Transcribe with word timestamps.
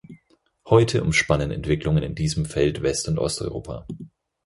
Heute 0.65 1.03
umspannen 1.03 1.51
Entwicklungen 1.51 2.01
in 2.01 2.15
diesem 2.15 2.45
Feld 2.45 2.81
West- 2.81 3.07
und 3.07 3.19
Osteuropa. 3.19 3.85